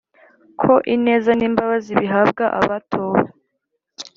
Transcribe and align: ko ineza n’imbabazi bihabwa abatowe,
ko 0.61 0.73
ineza 0.95 1.31
n’imbabazi 1.35 1.91
bihabwa 1.99 2.45
abatowe, 2.59 3.21